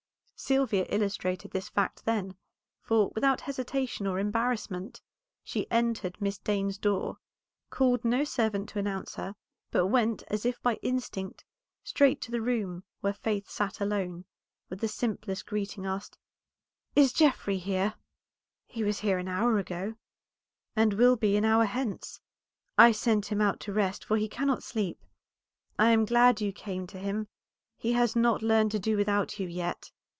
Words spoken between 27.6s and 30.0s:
he has not learned to do without you yet."